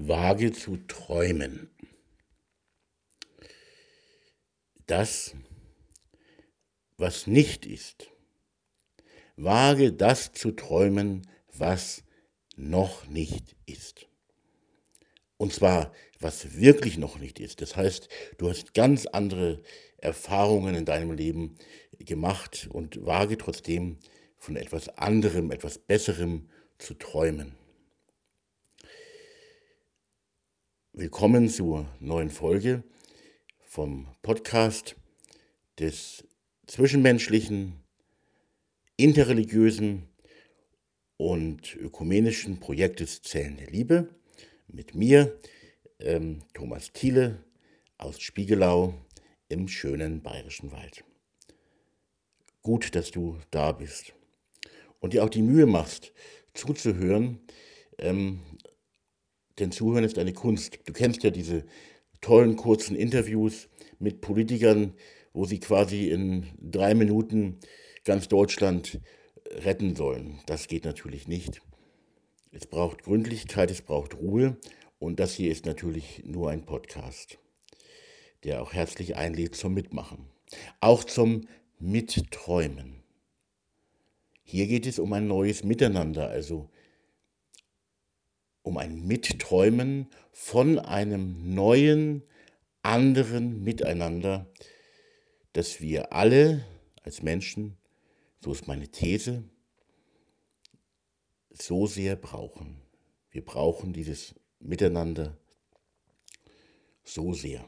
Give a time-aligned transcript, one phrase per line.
[0.00, 1.68] Wage zu träumen.
[4.86, 5.34] Das,
[6.96, 8.08] was nicht ist.
[9.36, 12.04] Wage das zu träumen, was
[12.56, 14.06] noch nicht ist.
[15.36, 17.60] Und zwar, was wirklich noch nicht ist.
[17.60, 18.08] Das heißt,
[18.38, 19.62] du hast ganz andere
[19.96, 21.56] Erfahrungen in deinem Leben
[21.98, 23.98] gemacht und wage trotzdem
[24.36, 27.56] von etwas anderem, etwas Besserem zu träumen.
[31.00, 32.82] Willkommen zur neuen Folge
[33.60, 34.96] vom Podcast
[35.78, 36.24] des
[36.66, 37.74] zwischenmenschlichen,
[38.96, 40.08] interreligiösen
[41.16, 44.08] und ökumenischen Projektes Zellen der Liebe
[44.66, 45.38] mit mir,
[46.00, 47.44] ähm, Thomas Thiele
[47.96, 48.92] aus Spiegelau
[49.48, 51.04] im schönen bayerischen Wald.
[52.60, 54.14] Gut, dass du da bist
[54.98, 56.12] und dir auch die Mühe machst,
[56.54, 57.38] zuzuhören,
[57.98, 58.40] ähm,
[59.58, 60.78] denn Zuhören ist eine Kunst.
[60.84, 61.64] Du kennst ja diese
[62.20, 64.94] tollen kurzen Interviews mit Politikern,
[65.32, 67.58] wo sie quasi in drei Minuten
[68.04, 69.00] ganz Deutschland
[69.50, 70.40] retten sollen.
[70.46, 71.60] Das geht natürlich nicht.
[72.50, 74.56] Es braucht Gründlichkeit, es braucht Ruhe
[74.98, 77.38] und das hier ist natürlich nur ein Podcast,
[78.44, 80.26] der auch herzlich einlädt zum Mitmachen,
[80.80, 81.46] auch zum
[81.78, 83.02] Mitträumen.
[84.42, 86.70] Hier geht es um ein neues Miteinander, also
[88.68, 92.22] um ein Mitträumen von einem neuen,
[92.82, 94.46] anderen Miteinander,
[95.54, 96.66] das wir alle
[97.02, 97.78] als Menschen,
[98.40, 99.42] so ist meine These,
[101.50, 102.82] so sehr brauchen.
[103.30, 105.38] Wir brauchen dieses Miteinander
[107.04, 107.66] so sehr.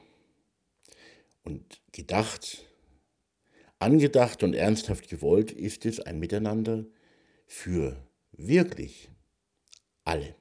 [1.43, 2.67] Und gedacht,
[3.79, 6.85] angedacht und ernsthaft gewollt ist es ein Miteinander
[7.47, 9.09] für wirklich
[10.05, 10.40] alle.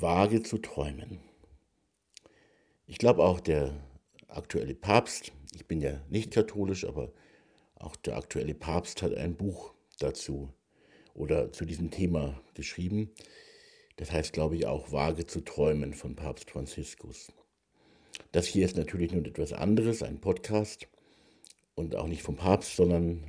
[0.00, 1.20] Wage zu träumen.
[2.86, 3.74] Ich glaube auch der
[4.28, 7.12] aktuelle Papst, ich bin ja nicht katholisch, aber
[7.74, 10.52] auch der aktuelle Papst hat ein Buch dazu
[11.14, 13.10] oder zu diesem Thema geschrieben.
[13.96, 17.32] Das heißt, glaube ich, auch Wage zu träumen von Papst Franziskus.
[18.32, 20.88] Das hier ist natürlich nun etwas anderes, ein Podcast
[21.74, 23.24] und auch nicht vom Papst, sondern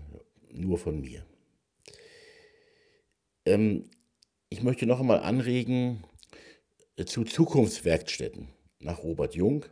[0.52, 1.26] nur von mir.
[3.46, 3.90] Ähm,
[4.50, 6.04] ich möchte noch einmal anregen,
[7.06, 8.50] zu Zukunftswerkstätten
[8.80, 9.66] nach Robert Jung,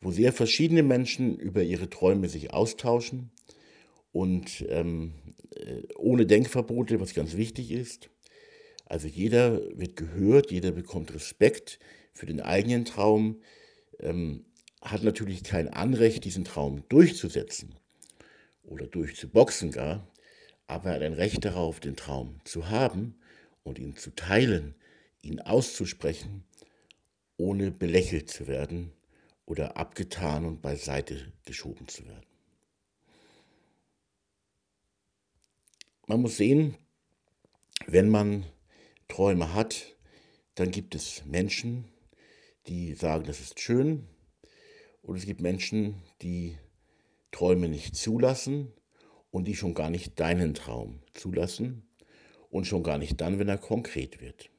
[0.00, 3.30] wo sehr verschiedene Menschen über ihre Träume sich austauschen
[4.12, 5.12] und ähm,
[5.54, 8.10] äh, ohne Denkverbote, was ganz wichtig ist.
[8.86, 11.78] Also jeder wird gehört, jeder bekommt Respekt
[12.12, 13.40] für den eigenen Traum,
[14.00, 14.44] ähm,
[14.82, 17.74] hat natürlich kein Anrecht, diesen Traum durchzusetzen
[18.62, 20.08] oder durchzuboxen gar,
[20.66, 23.14] aber er hat ein Recht darauf, den Traum zu haben
[23.62, 24.74] und ihn zu teilen
[25.22, 26.44] ihn auszusprechen,
[27.36, 28.92] ohne belächelt zu werden
[29.46, 32.26] oder abgetan und beiseite geschoben zu werden.
[36.06, 36.76] Man muss sehen,
[37.86, 38.44] wenn man
[39.08, 39.96] Träume hat,
[40.54, 41.84] dann gibt es Menschen,
[42.66, 44.06] die sagen, das ist schön,
[45.02, 46.58] und es gibt Menschen, die
[47.30, 48.72] Träume nicht zulassen
[49.30, 51.88] und die schon gar nicht deinen Traum zulassen
[52.50, 54.49] und schon gar nicht dann, wenn er konkret wird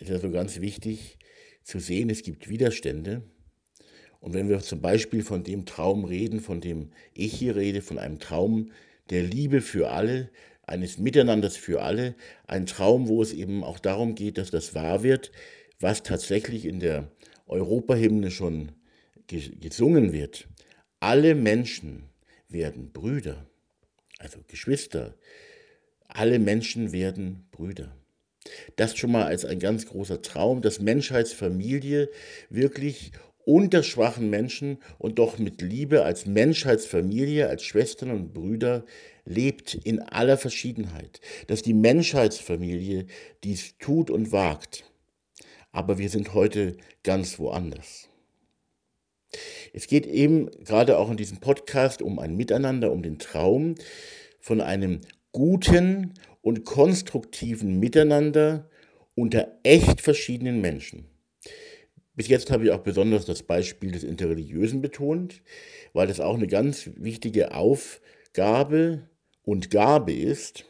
[0.00, 1.18] ist also ganz wichtig
[1.62, 3.22] zu sehen, es gibt Widerstände.
[4.20, 7.98] Und wenn wir zum Beispiel von dem Traum reden, von dem ich hier rede, von
[7.98, 8.70] einem Traum
[9.08, 10.30] der Liebe für alle,
[10.62, 12.14] eines Miteinanders für alle,
[12.46, 15.32] ein Traum, wo es eben auch darum geht, dass das wahr wird,
[15.80, 17.10] was tatsächlich in der
[17.46, 18.72] Europahymne schon
[19.26, 20.48] gesungen wird.
[21.00, 22.04] Alle Menschen
[22.48, 23.46] werden Brüder,
[24.18, 25.16] also Geschwister.
[26.08, 27.96] Alle Menschen werden Brüder.
[28.76, 32.08] Das schon mal als ein ganz großer Traum, dass Menschheitsfamilie
[32.48, 33.12] wirklich
[33.44, 38.84] unter schwachen Menschen und doch mit Liebe als Menschheitsfamilie, als Schwestern und Brüder
[39.24, 41.20] lebt in aller Verschiedenheit.
[41.46, 43.06] Dass die Menschheitsfamilie
[43.44, 44.84] dies tut und wagt.
[45.72, 48.08] Aber wir sind heute ganz woanders.
[49.72, 53.76] Es geht eben gerade auch in diesem Podcast um ein Miteinander, um den Traum
[54.40, 55.00] von einem
[55.32, 58.68] guten und konstruktiven Miteinander
[59.14, 61.06] unter echt verschiedenen Menschen.
[62.14, 65.42] Bis jetzt habe ich auch besonders das Beispiel des Interreligiösen betont,
[65.92, 69.08] weil das auch eine ganz wichtige Aufgabe
[69.42, 70.64] und Gabe ist.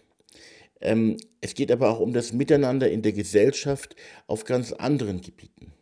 [0.81, 3.96] Ähm, es geht aber auch um das Miteinander in der Gesellschaft
[4.26, 5.72] auf ganz anderen Gebieten.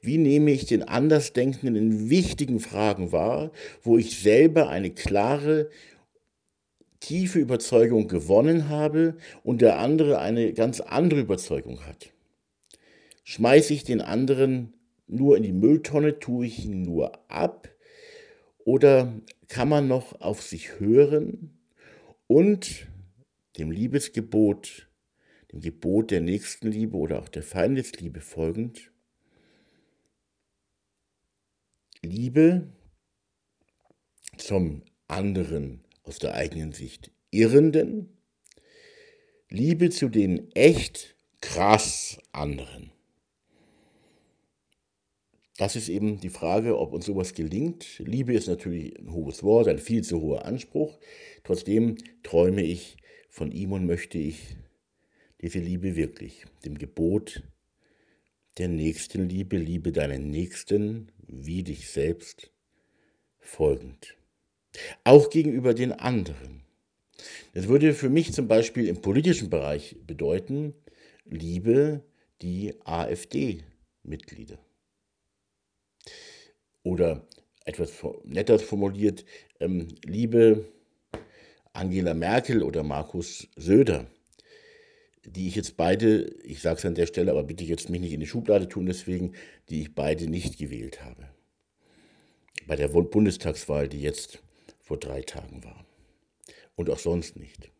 [0.00, 3.50] Wie nehme ich den Andersdenkenden in wichtigen Fragen wahr,
[3.82, 5.70] wo ich selber eine klare
[7.06, 12.12] tiefe Überzeugung gewonnen habe und der andere eine ganz andere Überzeugung hat?
[13.22, 14.74] Schmeiße ich den anderen
[15.06, 17.68] nur in die Mülltonne, tue ich ihn nur ab?
[18.64, 21.56] Oder kann man noch auf sich hören
[22.26, 22.88] und
[23.56, 24.88] dem Liebesgebot,
[25.52, 28.90] dem Gebot der Nächstenliebe oder auch der Feindesliebe folgend,
[32.02, 32.68] Liebe
[34.36, 38.08] zum anderen aus der eigenen Sicht Irrenden,
[39.50, 42.92] Liebe zu den echt krass anderen.
[45.58, 47.98] Das ist eben die Frage, ob uns sowas gelingt.
[47.98, 50.98] Liebe ist natürlich ein hohes Wort, ein viel zu hoher Anspruch.
[51.44, 52.96] Trotzdem träume ich
[53.30, 54.56] von ihm und möchte ich
[55.40, 57.42] diese Liebe wirklich, dem Gebot
[58.58, 62.50] der Nächstenliebe, liebe deinen Nächsten wie dich selbst
[63.38, 64.16] folgend.
[65.04, 66.62] Auch gegenüber den anderen.
[67.54, 70.74] Das würde für mich zum Beispiel im politischen Bereich bedeuten,
[71.24, 72.02] liebe
[72.42, 74.58] die AfD-Mitglieder.
[76.82, 77.26] Oder
[77.64, 77.92] etwas
[78.24, 79.24] netter formuliert,
[79.58, 80.66] ähm, liebe
[81.72, 84.06] Angela Merkel oder Markus Söder,
[85.24, 88.12] die ich jetzt beide, ich sage es an der Stelle, aber bitte jetzt mich nicht
[88.12, 89.32] in die Schublade tun deswegen,
[89.68, 91.28] die ich beide nicht gewählt habe.
[92.66, 94.42] Bei der Bundestagswahl, die jetzt
[94.86, 95.84] vor drei Tagen war.
[96.76, 97.72] Und auch sonst nicht.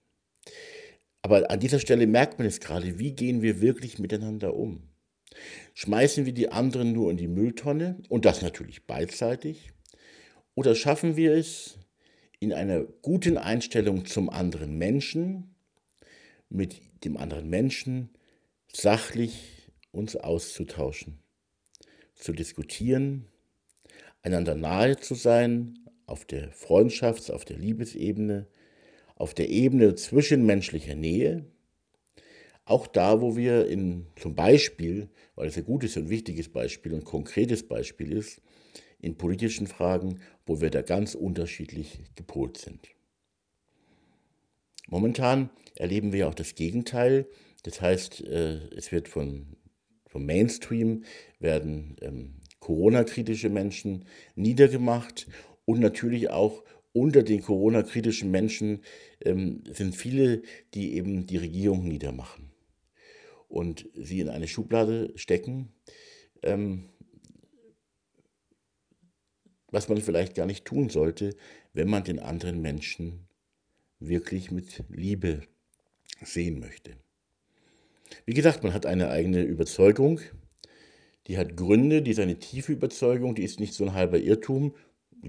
[1.23, 4.89] Aber an dieser Stelle merkt man es gerade, wie gehen wir wirklich miteinander um?
[5.75, 9.73] Schmeißen wir die anderen nur in die Mülltonne und das natürlich beidseitig?
[10.55, 11.79] Oder schaffen wir es,
[12.41, 15.55] in einer guten Einstellung zum anderen Menschen,
[16.49, 18.11] mit dem anderen Menschen
[18.73, 21.19] sachlich uns auszutauschen,
[22.15, 23.27] zu diskutieren,
[24.23, 28.47] einander nahe zu sein, auf der Freundschafts-, auf der Liebesebene,
[29.17, 31.45] auf der Ebene zwischenmenschlicher Nähe,
[32.65, 37.05] auch da, wo wir in, zum Beispiel, weil es ein gutes und wichtiges Beispiel und
[37.05, 38.43] konkretes Beispiel ist,
[39.01, 42.89] in politischen Fragen, wo wir da ganz unterschiedlich gepolt sind.
[44.89, 47.29] Momentan erleben wir auch das Gegenteil.
[47.63, 49.57] Das heißt, äh, es wird von,
[50.07, 51.05] vom Mainstream
[51.39, 55.29] werden ähm, Corona-kritische Menschen niedergemacht
[55.67, 56.65] und natürlich auch
[56.95, 58.83] unter den Corona-kritischen Menschen
[59.21, 60.41] ähm, sind viele,
[60.73, 62.53] die eben die Regierung niedermachen
[63.49, 65.75] und sie in eine Schublade stecken,
[66.43, 66.89] ähm,
[69.71, 71.37] was man vielleicht gar nicht tun sollte,
[71.75, 73.29] wenn man den anderen Menschen
[73.99, 75.43] wirklich mit Liebe
[76.23, 76.97] sehen möchte.
[78.25, 80.21] Wie gesagt, man hat eine eigene Überzeugung,
[81.27, 84.75] die hat Gründe, die ist eine tiefe Überzeugung, die ist nicht so ein halber Irrtum,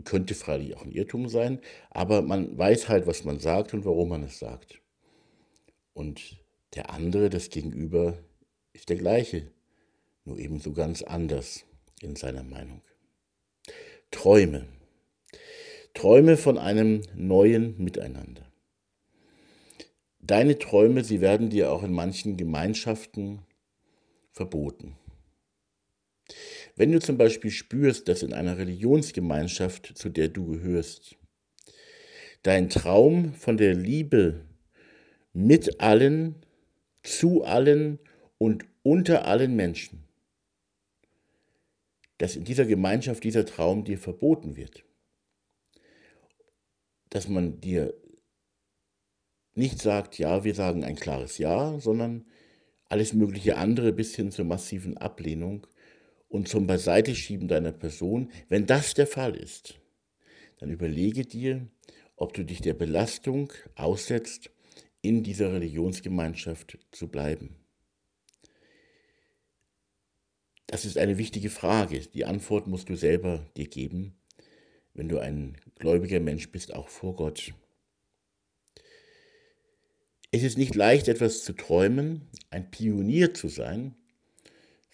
[0.04, 1.60] könnte freilich auch ein Irrtum sein,
[1.90, 4.82] aber man weiß halt, was man sagt und warum man es sagt.
[5.94, 6.38] Und
[6.76, 8.18] der andere, das Gegenüber,
[8.74, 9.52] ist der gleiche,
[10.26, 11.66] nur ebenso ganz anders
[12.02, 12.82] in seiner Meinung.
[14.12, 14.68] Träume.
[15.94, 18.46] Träume von einem neuen Miteinander.
[20.20, 23.42] Deine Träume, sie werden dir auch in manchen Gemeinschaften
[24.32, 24.96] verboten.
[26.78, 31.18] Wenn du zum Beispiel spürst, dass in einer Religionsgemeinschaft, zu der du gehörst,
[32.44, 34.46] dein Traum von der Liebe
[35.34, 36.36] mit allen,
[37.02, 37.98] zu allen
[38.38, 40.04] und unter allen Menschen,
[42.20, 44.84] dass in dieser Gemeinschaft dieser Traum dir verboten wird,
[47.10, 47.96] dass man dir
[49.56, 52.28] nicht sagt, ja, wir sagen ein klares Ja, sondern
[52.86, 55.66] alles mögliche andere bis hin zur massiven Ablehnung
[56.28, 58.32] und zum Beiseiteschieben deiner Person.
[58.50, 59.80] Wenn das der Fall ist,
[60.60, 61.68] dann überlege dir,
[62.16, 64.52] ob du dich der Belastung aussetzt,
[65.02, 67.56] in dieser Religionsgemeinschaft zu bleiben.
[70.66, 72.00] Das ist eine wichtige Frage.
[72.00, 74.18] Die Antwort musst du selber dir geben,
[74.94, 77.54] wenn du ein gläubiger Mensch bist, auch vor Gott.
[80.32, 83.96] Es ist nicht leicht, etwas zu träumen, ein Pionier zu sein.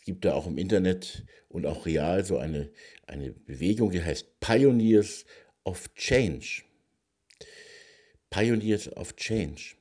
[0.03, 2.69] Es gibt da auch im Internet und auch real so eine,
[3.07, 5.23] eine Bewegung, die heißt Pioneers
[5.63, 6.63] of Change.
[8.29, 9.75] Pioneers of Change.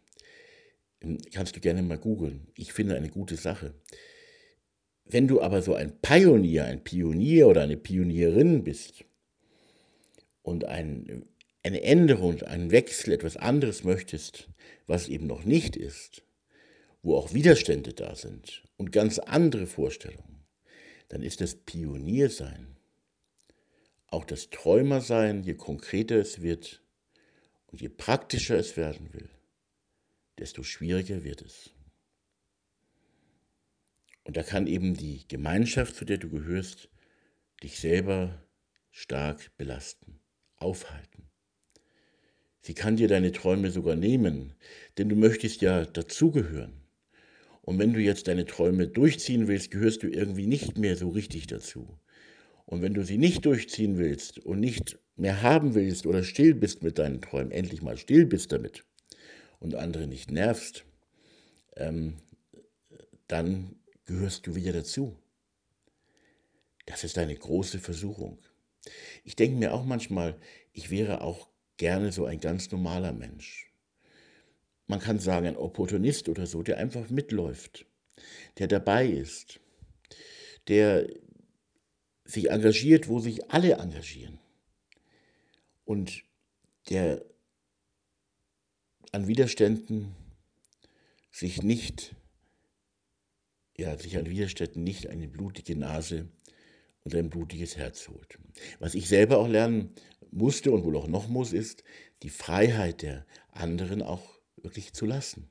[1.01, 2.47] Ähm, kannst du gerne mal googeln.
[2.55, 3.75] Ich finde eine gute Sache.
[5.07, 9.05] Wenn du aber so ein Pionier, ein Pionier oder eine Pionierin bist
[10.43, 11.27] und ein
[11.65, 14.49] eine Änderung, einen Wechsel, etwas anderes möchtest,
[14.87, 16.23] was eben noch nicht ist,
[17.03, 20.45] wo auch Widerstände da sind und ganz andere Vorstellungen,
[21.09, 22.79] dann ist das Pioniersein,
[24.07, 26.83] auch das Träumersein, je konkreter es wird
[27.67, 29.31] Und je praktischer es werden will,
[30.39, 31.71] desto schwieriger wird es.
[34.25, 36.91] Und da kann eben die Gemeinschaft, zu der du gehörst,
[37.63, 38.47] dich selber
[38.91, 40.21] stark belasten,
[40.57, 41.31] aufhalten.
[42.61, 44.55] Sie kann dir deine Träume sogar nehmen,
[44.99, 46.82] denn du möchtest ja dazugehören.
[47.63, 51.47] Und wenn du jetzt deine Träume durchziehen willst, gehörst du irgendwie nicht mehr so richtig
[51.47, 51.99] dazu.
[52.67, 56.83] Und wenn du sie nicht durchziehen willst und nicht mehr haben willst oder still bist
[56.83, 58.85] mit deinen Träumen, endlich mal still bist damit
[59.61, 60.85] und andere nicht nervst,
[61.77, 62.19] ähm,
[63.29, 65.17] dann gehörst du wieder dazu.
[66.87, 68.39] Das ist eine große Versuchung.
[69.25, 70.37] Ich denke mir auch manchmal,
[70.73, 73.72] ich wäre auch gerne so ein ganz normaler Mensch.
[74.87, 77.87] Man kann sagen, ein Opportunist oder so, der einfach mitläuft,
[78.59, 79.61] der dabei ist,
[80.69, 81.09] der
[82.25, 84.39] sich engagiert, wo sich alle engagieren
[85.85, 86.25] und
[86.89, 87.25] der
[89.13, 90.15] an Widerständen
[91.31, 92.15] sich nicht,
[93.77, 96.29] ja, sich an Widerständen nicht eine blutige Nase
[97.05, 98.39] und ein blutiges Herz holt.
[98.79, 99.95] Was ich selber auch lernen
[100.31, 101.85] musste und wohl auch noch muss, ist,
[102.23, 104.32] die Freiheit der anderen auch
[104.63, 105.49] wirklich zu lassen.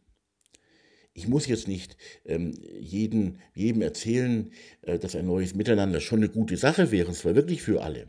[1.13, 4.51] Ich muss jetzt nicht ähm, jeden, jedem erzählen,
[4.81, 8.07] äh, dass ein neues Miteinander schon eine gute Sache wäre, und zwar wirklich für alle.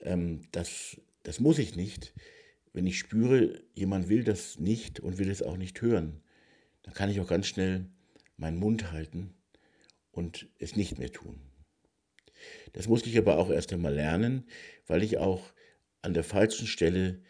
[0.00, 2.12] Ähm, das, das muss ich nicht.
[2.72, 6.22] Wenn ich spüre, jemand will das nicht und will es auch nicht hören,
[6.82, 7.86] dann kann ich auch ganz schnell
[8.36, 9.34] meinen Mund halten
[10.10, 11.40] und es nicht mehr tun.
[12.72, 14.48] Das musste ich aber auch erst einmal lernen,
[14.86, 15.52] weil ich auch
[16.02, 17.22] an der falschen Stelle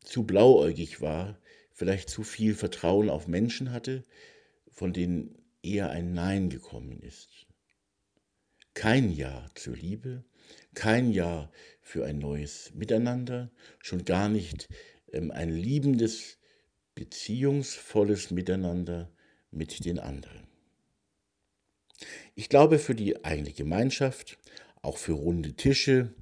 [0.00, 1.38] zu blauäugig war,
[1.80, 4.04] vielleicht zu viel Vertrauen auf Menschen hatte,
[4.70, 7.46] von denen eher ein Nein gekommen ist.
[8.74, 10.22] Kein Ja zur Liebe,
[10.74, 14.68] kein Ja für ein neues Miteinander, schon gar nicht
[15.10, 16.36] ähm, ein liebendes,
[16.94, 19.10] beziehungsvolles Miteinander
[19.50, 20.48] mit den anderen.
[22.34, 24.38] Ich glaube, für die eigene Gemeinschaft,
[24.82, 26.12] auch für runde Tische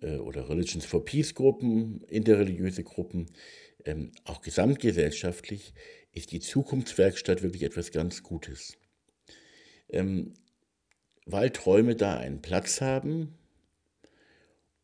[0.00, 3.26] äh, oder Religions for Peace Gruppen, interreligiöse Gruppen,
[3.84, 5.74] ähm, auch gesamtgesellschaftlich,
[6.12, 8.76] ist die Zukunftswerkstatt wirklich etwas ganz Gutes.
[9.88, 10.34] Ähm,
[11.26, 13.38] weil Träume da einen Platz haben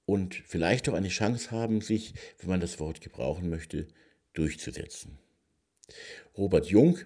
[0.04, 3.88] und vielleicht auch eine Chance haben, sich, wenn man das Wort gebrauchen möchte,
[4.34, 5.18] durchzusetzen.
[6.36, 6.98] Robert Jung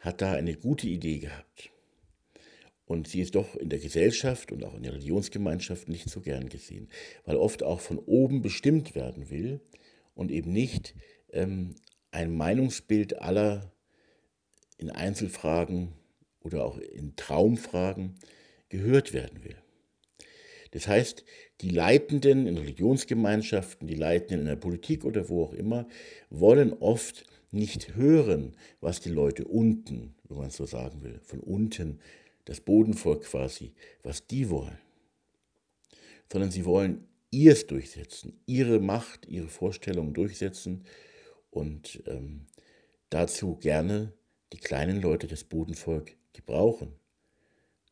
[0.00, 1.70] hat da eine gute Idee gehabt.
[2.86, 6.48] Und sie ist doch in der Gesellschaft und auch in der Religionsgemeinschaft nicht so gern
[6.48, 6.88] gesehen,
[7.26, 9.60] weil oft auch von oben bestimmt werden will
[10.14, 10.94] und eben nicht
[11.32, 11.74] ähm,
[12.10, 13.72] ein Meinungsbild aller
[14.78, 15.92] in Einzelfragen
[16.40, 18.14] oder auch in Traumfragen
[18.68, 19.56] gehört werden will.
[20.70, 21.24] Das heißt,
[21.60, 25.88] die Leitenden in Religionsgemeinschaften, die Leitenden in der Politik oder wo auch immer,
[26.30, 31.40] wollen oft nicht hören, was die Leute unten, wenn man es so sagen will, von
[31.40, 32.00] unten
[32.44, 34.78] das Bodenvolk quasi, was die wollen,
[36.30, 40.84] sondern sie wollen ihrs durchsetzen, ihre Macht, ihre Vorstellungen durchsetzen
[41.50, 42.46] und ähm,
[43.10, 44.12] dazu gerne
[44.52, 46.94] die kleinen Leute des Bodenvolk gebrauchen,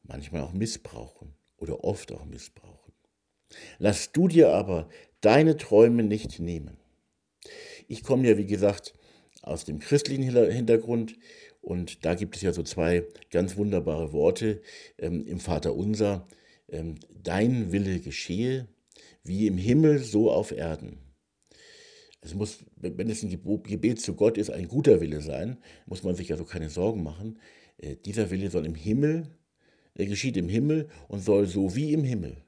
[0.03, 2.93] manchmal auch missbrauchen oder oft auch missbrauchen.
[3.79, 4.89] Lass du dir aber
[5.21, 6.77] deine Träume nicht nehmen.
[7.89, 8.95] Ich komme ja, wie gesagt,
[9.43, 11.17] aus dem christlichen Hintergrund
[11.61, 14.63] und da gibt es ja so zwei ganz wunderbare Worte
[14.99, 16.27] ähm, im Vater Unser.
[16.69, 18.69] Ähm, Dein Wille geschehe,
[19.25, 20.99] wie im Himmel, so auf Erden.
[22.21, 26.15] Es muss, wenn es ein Gebet zu Gott ist, ein guter Wille sein, muss man
[26.15, 27.39] sich also keine Sorgen machen.
[27.79, 29.29] Äh, dieser Wille soll im Himmel,
[29.95, 32.43] er geschieht im Himmel und soll so wie im Himmel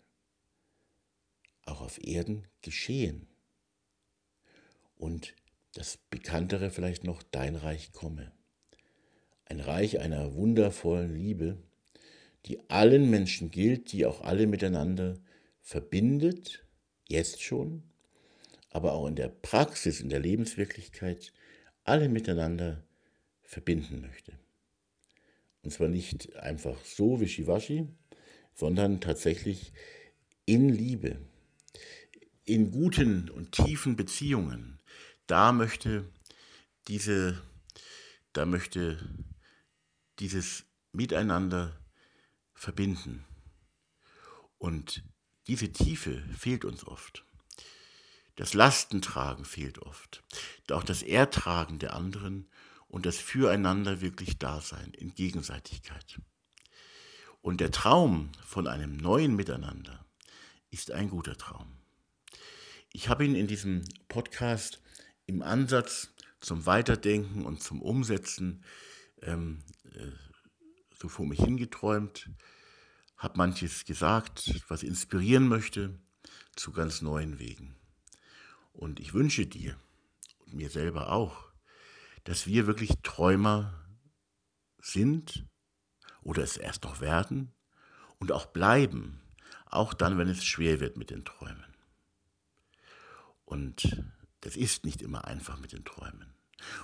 [1.65, 3.27] auch auf Erden geschehen.
[4.97, 5.35] Und
[5.75, 8.33] das Bekanntere vielleicht noch, dein Reich komme
[9.49, 11.59] ein Reich einer wundervollen Liebe,
[12.47, 15.19] die allen Menschen gilt, die auch alle miteinander
[15.61, 16.67] verbindet,
[17.09, 17.83] jetzt schon,
[18.71, 21.33] aber auch in der Praxis, in der Lebenswirklichkeit,
[21.85, 22.85] alle miteinander
[23.43, 24.39] verbinden möchte.
[25.63, 27.89] Und zwar nicht einfach so wischiwaschi,
[28.55, 29.73] sondern tatsächlich
[30.45, 31.19] in Liebe,
[32.45, 34.81] in guten und tiefen Beziehungen.
[35.27, 36.11] Da möchte
[36.89, 37.43] diese,
[38.33, 38.99] da möchte
[40.19, 41.79] dieses Miteinander
[42.55, 43.25] verbinden.
[44.57, 45.05] Und
[45.47, 47.25] diese Tiefe fehlt uns oft.
[48.39, 50.23] Das Lastentragen fehlt oft.
[50.71, 52.49] Auch das Ertragen der anderen
[52.87, 56.21] und das Füreinander wirklich Dasein in Gegenseitigkeit.
[57.43, 60.07] Und der Traum von einem neuen Miteinander
[60.71, 61.67] ist ein guter Traum.
[62.93, 64.81] Ich habe ihn in diesem Podcast
[65.27, 68.63] im Ansatz zum Weiterdenken und zum Umsetzen
[69.21, 70.13] ähm, äh,
[70.97, 72.31] so vor mich hingeträumt,
[73.17, 75.99] habe manches gesagt, was inspirieren möchte
[76.55, 77.78] zu ganz neuen Wegen.
[78.79, 79.77] Und ich wünsche dir
[80.47, 81.51] und mir selber auch,
[82.23, 83.75] dass wir wirklich Träumer
[84.81, 85.45] sind
[86.23, 87.53] oder es erst noch werden
[88.21, 89.21] und auch bleiben,
[89.67, 91.75] auch dann, wenn es schwer wird mit den Träumen.
[93.45, 94.01] Und
[94.43, 96.33] das ist nicht immer einfach mit den Träumen.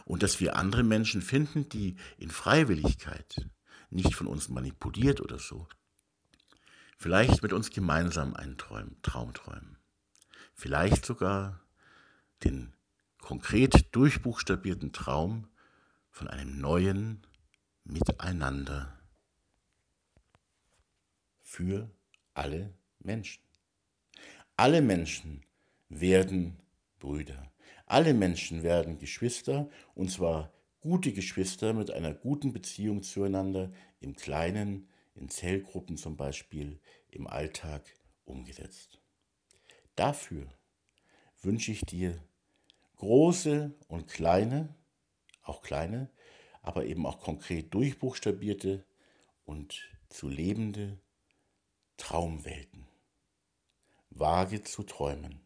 [0.05, 3.49] Und dass wir andere Menschen finden, die in Freiwilligkeit,
[3.91, 5.69] nicht von uns manipuliert oder so,
[6.99, 9.79] vielleicht mit uns gemeinsam einen Traum, träumen.
[10.55, 11.64] Vielleicht sogar
[12.45, 12.75] den
[13.19, 15.49] konkret durchbuchstabierten Traum
[16.11, 17.27] von einem neuen
[17.85, 18.99] Miteinander
[21.43, 21.91] für
[22.35, 23.43] alle Menschen.
[24.57, 25.45] Alle Menschen
[25.89, 26.61] werden
[26.99, 27.51] Brüder.
[27.87, 34.89] Alle Menschen werden Geschwister, und zwar gute Geschwister mit einer guten Beziehung zueinander, im Kleinen,
[35.15, 37.85] in Zellgruppen zum Beispiel, im Alltag
[38.25, 39.01] umgesetzt.
[39.97, 40.47] Dafür
[41.41, 42.23] wünsche ich dir
[43.05, 44.75] große und kleine,
[45.43, 46.09] auch kleine,
[46.63, 48.83] aber eben auch konkret durchbuchstabierte
[49.45, 50.99] und zu lebende
[51.99, 52.87] Traumwelten.
[54.09, 55.44] Wage zu träumen.